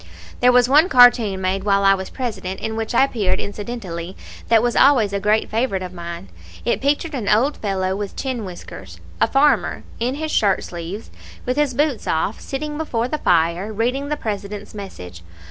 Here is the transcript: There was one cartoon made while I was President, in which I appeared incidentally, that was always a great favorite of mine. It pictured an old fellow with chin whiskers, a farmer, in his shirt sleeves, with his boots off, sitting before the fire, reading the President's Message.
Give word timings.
There 0.39 0.51
was 0.51 0.67
one 0.67 0.89
cartoon 0.89 1.41
made 1.41 1.63
while 1.63 1.83
I 1.83 1.93
was 1.93 2.09
President, 2.09 2.59
in 2.59 2.75
which 2.75 2.95
I 2.95 3.03
appeared 3.03 3.39
incidentally, 3.39 4.17
that 4.47 4.63
was 4.63 4.75
always 4.75 5.13
a 5.13 5.19
great 5.19 5.47
favorite 5.47 5.83
of 5.83 5.93
mine. 5.93 6.29
It 6.65 6.81
pictured 6.81 7.13
an 7.13 7.29
old 7.29 7.57
fellow 7.57 7.95
with 7.95 8.15
chin 8.15 8.43
whiskers, 8.43 8.99
a 9.21 9.27
farmer, 9.27 9.83
in 9.99 10.15
his 10.15 10.31
shirt 10.31 10.63
sleeves, 10.63 11.11
with 11.45 11.55
his 11.55 11.75
boots 11.75 12.07
off, 12.07 12.39
sitting 12.39 12.79
before 12.79 13.07
the 13.09 13.19
fire, 13.19 13.71
reading 13.71 14.09
the 14.09 14.17
President's 14.17 14.73
Message. 14.73 15.21